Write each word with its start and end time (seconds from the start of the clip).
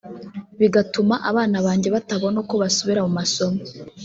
bigatuma 0.59 1.15
abana 1.29 1.57
banjye 1.65 1.87
batabona 1.95 2.37
uko 2.43 2.53
basubira 2.61 2.99
mu 3.05 3.11
masomo 3.19 3.59